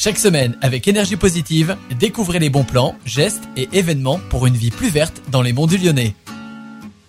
Chaque 0.00 0.18
semaine, 0.18 0.56
avec 0.62 0.86
énergie 0.86 1.16
positive, 1.16 1.76
découvrez 1.98 2.38
les 2.38 2.50
bons 2.50 2.62
plans, 2.62 2.94
gestes 3.04 3.42
et 3.56 3.68
événements 3.72 4.20
pour 4.30 4.46
une 4.46 4.54
vie 4.54 4.70
plus 4.70 4.90
verte 4.90 5.20
dans 5.32 5.42
les 5.42 5.52
monts 5.52 5.66
du 5.66 5.76
Lyonnais. 5.76 6.14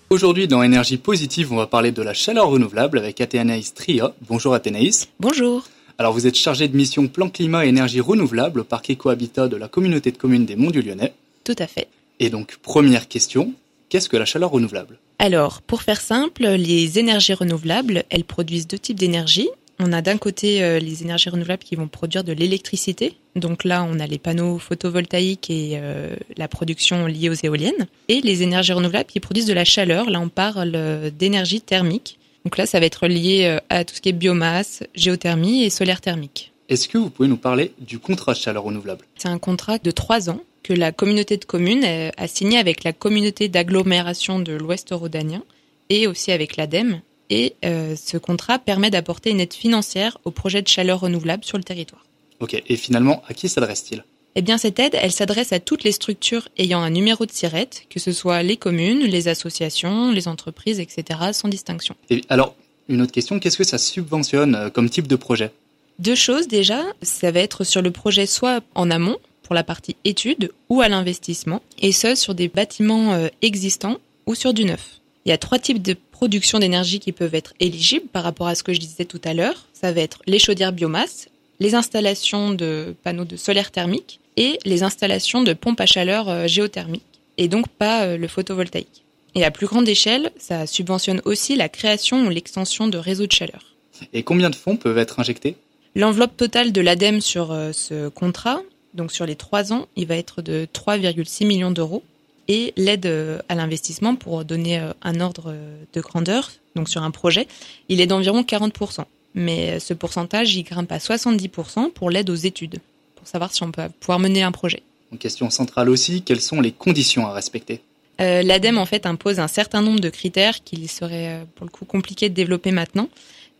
Aujourd'hui, 0.09 0.47
dans 0.47 0.63
Énergie 0.63 0.97
Positive, 0.97 1.53
on 1.53 1.57
va 1.57 1.67
parler 1.67 1.91
de 1.91 2.01
la 2.01 2.15
chaleur 2.15 2.49
renouvelable 2.49 2.97
avec 2.97 3.21
Athénaïs 3.21 3.75
Tria. 3.75 4.15
Bonjour 4.27 4.55
Athénaïs. 4.55 5.07
Bonjour. 5.19 5.67
Alors, 5.99 6.13
vous 6.13 6.25
êtes 6.25 6.33
chargé 6.33 6.67
de 6.67 6.75
mission 6.75 7.07
plan 7.07 7.29
climat 7.29 7.63
et 7.63 7.69
énergie 7.69 8.01
renouvelable 8.01 8.61
au 8.61 8.63
parc 8.63 8.89
éco-habitat 8.89 9.47
de 9.47 9.55
la 9.55 9.67
communauté 9.67 10.11
de 10.11 10.17
communes 10.17 10.47
des 10.47 10.55
Monts 10.55 10.71
du 10.71 10.81
Lyonnais. 10.81 11.13
Tout 11.43 11.55
à 11.59 11.67
fait. 11.67 11.89
Et 12.19 12.31
donc, 12.31 12.57
première 12.63 13.07
question, 13.07 13.53
qu'est-ce 13.89 14.09
que 14.09 14.17
la 14.17 14.25
chaleur 14.25 14.49
renouvelable? 14.49 14.97
Alors, 15.19 15.61
pour 15.61 15.83
faire 15.83 16.01
simple, 16.01 16.47
les 16.47 16.97
énergies 16.97 17.35
renouvelables, 17.35 18.03
elles 18.09 18.23
produisent 18.23 18.67
deux 18.67 18.79
types 18.79 18.97
d'énergie. 18.97 19.47
On 19.81 19.93
a 19.93 20.01
d'un 20.01 20.17
côté 20.17 20.61
euh, 20.61 20.79
les 20.79 21.03
énergies 21.03 21.29
renouvelables 21.29 21.63
qui 21.63 21.75
vont 21.75 21.87
produire 21.87 22.25
de 22.25 22.33
l'électricité. 22.33 23.13
Donc 23.35 23.63
là, 23.63 23.87
on 23.89 23.99
a 23.99 24.07
les 24.07 24.17
panneaux 24.17 24.57
photovoltaïques 24.57 25.49
et 25.49 25.79
euh, 25.81 26.15
la 26.35 26.49
production 26.49 27.05
liée 27.05 27.29
aux 27.29 27.33
éoliennes. 27.33 27.87
Et 28.09 28.19
les 28.19 28.43
énergies 28.43 28.73
renouvelables 28.73 29.09
qui 29.09 29.21
produisent 29.21 29.45
de 29.45 29.53
la 29.53 29.63
chaleur. 29.63 30.09
Là, 30.09 30.19
on 30.19 30.27
parle 30.27 30.73
euh, 30.75 31.09
d'énergie 31.09 31.61
thermique. 31.61 32.19
Donc 32.43 32.57
là, 32.57 32.65
ça 32.65 32.79
va 32.81 32.85
être 32.85 33.07
lié 33.07 33.57
à 33.69 33.83
tout 33.83 33.93
ce 33.95 34.01
qui 34.01 34.09
est 34.09 34.13
biomasse, 34.13 34.83
géothermie 34.95 35.63
et 35.63 35.69
solaire 35.69 35.99
thermique. 35.99 36.53
Est-ce 36.69 36.87
que 36.87 36.97
vous 36.97 37.09
pouvez 37.09 37.27
nous 37.27 37.37
parler 37.37 37.73
du 37.79 37.99
contrat 37.99 38.33
de 38.33 38.39
chaleur 38.39 38.63
renouvelable? 38.63 39.05
C'est 39.17 39.27
un 39.27 39.37
contrat 39.39 39.77
de 39.77 39.91
trois 39.91 40.29
ans 40.29 40.39
que 40.63 40.71
la 40.71 40.93
communauté 40.93 41.35
de 41.35 41.43
communes 41.43 41.83
a 41.83 42.27
signé 42.27 42.57
avec 42.57 42.85
la 42.85 42.93
communauté 42.93 43.49
d'agglomération 43.49 44.39
de 44.39 44.53
l'Ouest 44.53 44.87
rhodanien 44.91 45.43
et 45.89 46.07
aussi 46.07 46.31
avec 46.31 46.55
l'ADEME 46.55 47.01
et 47.29 47.55
euh, 47.65 47.95
ce 47.95 48.17
contrat 48.17 48.59
permet 48.59 48.89
d'apporter 48.89 49.29
une 49.29 49.39
aide 49.39 49.53
financière 49.53 50.17
aux 50.25 50.31
projets 50.31 50.61
de 50.61 50.67
chaleur 50.67 50.99
renouvelable 50.99 51.43
sur 51.43 51.57
le 51.57 51.63
territoire. 51.63 52.05
Ok, 52.39 52.61
et 52.65 52.75
finalement, 52.75 53.21
à 53.27 53.33
qui 53.33 53.49
s'adresse-t-il? 53.49 54.03
Eh 54.35 54.41
bien, 54.41 54.57
cette 54.57 54.79
aide, 54.79 54.95
elle 54.99 55.11
s'adresse 55.11 55.51
à 55.51 55.59
toutes 55.59 55.83
les 55.83 55.91
structures 55.91 56.47
ayant 56.57 56.81
un 56.81 56.89
numéro 56.91 57.25
de 57.25 57.31
SIRET, 57.31 57.69
que 57.89 57.99
ce 57.99 58.11
soit 58.11 58.43
les 58.43 58.57
communes, 58.57 58.99
les 58.99 59.27
associations, 59.27 60.11
les 60.11 60.27
entreprises, 60.27 60.79
etc., 60.79 61.19
sans 61.33 61.47
distinction. 61.47 61.95
Et 62.09 62.21
alors, 62.29 62.55
une 62.87 63.01
autre 63.01 63.11
question, 63.11 63.39
qu'est-ce 63.39 63.57
que 63.57 63.63
ça 63.63 63.77
subventionne 63.77 64.55
euh, 64.55 64.69
comme 64.69 64.89
type 64.89 65.07
de 65.07 65.15
projet? 65.15 65.51
Deux 65.97 66.15
choses 66.15 66.47
déjà, 66.47 66.83
ça 67.01 67.31
va 67.31 67.39
être 67.39 67.63
sur 67.63 67.81
le 67.81 67.91
projet 67.91 68.25
soit 68.25 68.61
en 68.75 68.89
amont, 68.89 69.17
pour 69.43 69.55
la 69.55 69.63
partie 69.63 69.95
études, 70.05 70.51
ou 70.69 70.81
à 70.81 70.87
l'investissement, 70.87 71.61
et 71.79 71.91
ce, 71.91 72.15
sur 72.15 72.35
des 72.35 72.47
bâtiments 72.47 73.13
euh, 73.13 73.27
existants 73.41 73.97
ou 74.25 74.35
sur 74.35 74.53
du 74.53 74.63
neuf. 74.63 74.98
Il 75.25 75.29
y 75.29 75.31
a 75.31 75.37
trois 75.37 75.59
types 75.59 75.81
de 75.81 75.95
production 76.11 76.59
d'énergie 76.59 76.99
qui 76.99 77.11
peuvent 77.11 77.35
être 77.35 77.53
éligibles 77.59 78.07
par 78.07 78.23
rapport 78.23 78.47
à 78.47 78.55
ce 78.55 78.63
que 78.63 78.73
je 78.73 78.79
disais 78.79 79.05
tout 79.05 79.21
à 79.23 79.33
l'heure. 79.33 79.67
Ça 79.73 79.91
va 79.91 80.01
être 80.01 80.19
les 80.25 80.39
chaudières 80.39 80.73
biomasse, 80.73 81.29
les 81.59 81.75
installations 81.75 82.51
de 82.51 82.95
panneaux 83.03 83.25
de 83.25 83.37
solaire 83.37 83.71
thermique 83.71 84.19
et 84.37 84.59
les 84.65 84.83
installations 84.83 85.43
de 85.43 85.53
pompes 85.53 85.81
à 85.81 85.85
chaleur 85.85 86.29
euh, 86.29 86.47
géothermique, 86.47 87.03
et 87.37 87.47
donc 87.47 87.67
pas 87.67 88.03
euh, 88.03 88.17
le 88.17 88.27
photovoltaïque. 88.27 89.03
Et 89.35 89.43
à 89.43 89.51
plus 89.51 89.67
grande 89.67 89.87
échelle, 89.87 90.31
ça 90.37 90.65
subventionne 90.65 91.21
aussi 91.25 91.55
la 91.55 91.69
création 91.69 92.25
ou 92.25 92.29
l'extension 92.29 92.87
de 92.87 92.97
réseaux 92.97 93.27
de 93.27 93.31
chaleur. 93.31 93.75
Et 94.13 94.23
combien 94.23 94.49
de 94.49 94.55
fonds 94.55 94.77
peuvent 94.77 94.97
être 94.97 95.19
injectés? 95.19 95.55
L'enveloppe 95.95 96.37
totale 96.37 96.71
de 96.71 96.81
l'ADEME 96.81 97.21
sur 97.21 97.51
euh, 97.51 97.71
ce 97.73 98.07
contrat, 98.07 98.61
donc 98.93 99.11
sur 99.11 99.25
les 99.25 99.35
trois 99.35 99.73
ans, 99.73 99.87
il 99.95 100.07
va 100.07 100.15
être 100.15 100.41
de 100.41 100.67
3,6 100.73 101.45
millions 101.45 101.71
d'euros 101.71 102.03
et 102.49 102.73
l'aide 102.75 103.05
euh, 103.05 103.39
à 103.47 103.55
l'investissement 103.55 104.15
pour 104.15 104.43
donner 104.43 104.79
euh, 104.79 104.91
un 105.03 105.21
ordre 105.21 105.45
euh, 105.47 105.77
de 105.93 106.01
grandeur, 106.01 106.51
donc 106.75 106.89
sur 106.89 107.03
un 107.03 107.11
projet, 107.11 107.47
il 107.87 108.01
est 108.01 108.07
d'environ 108.07 108.41
40%. 108.41 109.05
Mais 109.35 109.79
ce 109.79 109.93
pourcentage, 109.93 110.55
il 110.55 110.63
grimpe 110.63 110.91
à 110.91 110.97
70% 110.97 111.91
pour 111.91 112.09
l'aide 112.09 112.31
aux 112.31 112.35
études, 112.35 112.79
pour 113.15 113.27
savoir 113.27 113.53
si 113.53 113.61
on 113.61 113.71
peut 113.71 113.83
pouvoir 113.99 114.17
mener 114.17 114.41
un 114.41 114.51
projet. 114.51 114.81
Question 115.19 115.51
centrale 115.51 115.89
aussi, 115.89 116.23
quelles 116.23 116.41
sont 116.41 116.59
les 116.59 116.71
conditions 116.71 117.27
à 117.27 117.33
respecter? 117.33 117.81
Euh, 118.21 118.41
L'ADEME 118.41 118.79
en 118.79 118.85
fait 118.85 119.05
impose 119.05 119.39
un 119.39 119.47
certain 119.47 119.81
nombre 119.81 119.99
de 119.99 120.09
critères 120.09 120.63
qu'il 120.63 120.89
serait 120.89 121.45
pour 121.55 121.65
le 121.65 121.71
coup 121.71 121.85
compliqué 121.85 122.29
de 122.29 122.33
développer 122.33 122.71
maintenant. 122.71 123.07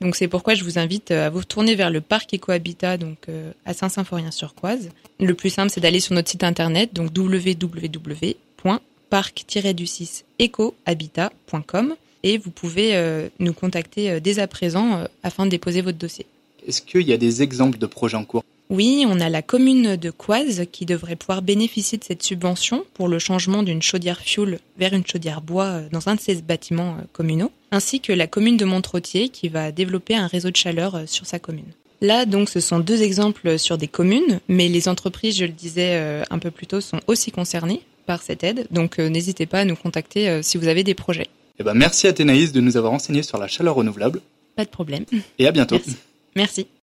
Donc 0.01 0.15
c'est 0.15 0.27
pourquoi 0.27 0.55
je 0.55 0.63
vous 0.63 0.79
invite 0.79 1.11
à 1.11 1.29
vous 1.29 1.43
tourner 1.43 1.75
vers 1.75 1.91
le 1.91 2.01
parc 2.01 2.33
Ecohabitat 2.33 2.97
donc 2.97 3.27
à 3.65 3.73
Saint-Symphorien-sur-Coise. 3.73 4.89
Le 5.19 5.33
plus 5.33 5.49
simple 5.49 5.69
c'est 5.69 5.81
d'aller 5.81 5.99
sur 5.99 6.13
notre 6.13 6.29
site 6.29 6.43
internet 6.43 6.93
donc 6.93 7.11
www 7.17 8.35
parc-du-6 9.09 10.23
ecohabitat.com 10.39 11.95
et 12.23 12.37
vous 12.37 12.51
pouvez 12.51 12.95
euh, 12.95 13.29
nous 13.39 13.53
contacter 13.53 14.11
euh, 14.11 14.19
dès 14.19 14.39
à 14.39 14.47
présent 14.47 14.97
euh, 14.97 15.05
afin 15.23 15.45
de 15.45 15.51
déposer 15.51 15.81
votre 15.81 15.97
dossier. 15.97 16.25
Est-ce 16.67 16.81
qu'il 16.81 17.07
y 17.07 17.13
a 17.13 17.17
des 17.17 17.41
exemples 17.41 17.77
de 17.77 17.85
projets 17.85 18.17
en 18.17 18.25
cours? 18.25 18.43
Oui, 18.69 19.03
on 19.07 19.19
a 19.19 19.29
la 19.29 19.41
commune 19.41 19.95
de 19.95 20.11
Coise 20.11 20.65
qui 20.71 20.85
devrait 20.85 21.15
pouvoir 21.15 21.41
bénéficier 21.41 21.97
de 21.97 22.03
cette 22.03 22.21
subvention 22.21 22.85
pour 22.93 23.07
le 23.07 23.17
changement 23.17 23.63
d'une 23.63 23.81
chaudière 23.81 24.19
fuel 24.19 24.59
vers 24.77 24.93
une 24.93 25.07
chaudière 25.07 25.41
bois 25.41 25.81
dans 25.91 26.07
un 26.07 26.15
de 26.15 26.19
ses 26.19 26.35
bâtiments 26.35 26.97
communaux, 27.11 27.51
ainsi 27.71 27.99
que 27.99 28.13
la 28.13 28.27
commune 28.27 28.57
de 28.57 28.65
Montretier 28.65 29.29
qui 29.29 29.49
va 29.49 29.71
développer 29.71 30.15
un 30.15 30.27
réseau 30.27 30.51
de 30.51 30.55
chaleur 30.55 31.01
sur 31.07 31.25
sa 31.25 31.39
commune. 31.39 31.65
Là, 32.01 32.27
donc, 32.27 32.47
ce 32.47 32.59
sont 32.59 32.79
deux 32.79 33.01
exemples 33.01 33.57
sur 33.57 33.79
des 33.79 33.87
communes, 33.87 34.39
mais 34.47 34.67
les 34.67 34.87
entreprises, 34.87 35.37
je 35.37 35.45
le 35.45 35.51
disais 35.51 36.23
un 36.29 36.37
peu 36.37 36.51
plus 36.51 36.67
tôt, 36.67 36.79
sont 36.79 36.99
aussi 37.07 37.31
concernées 37.31 37.81
par 38.09 38.23
cette 38.23 38.43
aide. 38.43 38.65
Donc 38.71 38.97
euh, 38.97 39.07
n'hésitez 39.07 39.45
pas 39.45 39.59
à 39.59 39.65
nous 39.65 39.75
contacter 39.75 40.29
euh, 40.29 40.41
si 40.41 40.57
vous 40.57 40.67
avez 40.67 40.83
des 40.83 40.95
projets. 40.95 41.27
Eh 41.59 41.63
ben, 41.63 41.75
merci 41.75 42.07
Athénaïs 42.07 42.51
de 42.51 42.59
nous 42.59 42.75
avoir 42.75 42.91
enseigné 42.91 43.21
sur 43.21 43.37
la 43.37 43.47
chaleur 43.47 43.75
renouvelable. 43.75 44.19
Pas 44.55 44.65
de 44.65 44.71
problème. 44.71 45.05
Et 45.37 45.45
à 45.45 45.51
bientôt. 45.51 45.75
Merci. 45.75 45.97
merci. 46.35 46.67